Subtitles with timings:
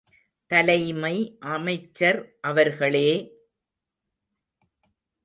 [0.47, 1.37] தலைமை
[1.39, 2.37] அமைச்சர்
[2.41, 3.09] அவர்களே!.